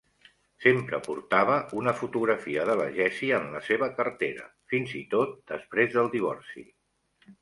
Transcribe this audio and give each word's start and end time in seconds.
Sempre 0.63 0.99
portava 1.07 1.57
una 1.81 1.93
fotografia 1.99 2.65
de 2.69 2.77
la 2.81 2.87
Jessie 2.97 3.37
en 3.41 3.45
la 3.57 3.61
seva 3.67 3.91
cartera, 3.99 4.49
fins 4.73 4.97
i 5.01 5.03
tot 5.13 5.37
després 5.55 5.95
del 5.99 6.11
divorci. 6.19 6.65